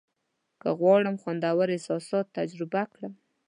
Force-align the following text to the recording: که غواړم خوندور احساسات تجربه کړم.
که 0.61 0.69
غواړم 0.79 1.15
خوندور 1.21 1.67
احساسات 1.75 2.25
تجربه 2.37 2.81
کړم. 2.93 3.13